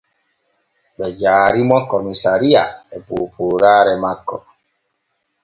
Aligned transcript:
Ɓe 0.97 1.07
jaari 1.19 1.61
mo 1.69 1.77
komisariya 1.91 2.63
e 2.95 2.97
poopooraare 3.07 3.93
makko. 4.03 4.37